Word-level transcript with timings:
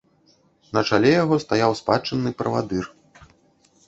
На 0.77 0.81
чале 0.95 1.11
яго 1.23 1.37
стаяў 1.43 1.75
спадчынны 1.81 2.31
правадыр. 2.39 2.89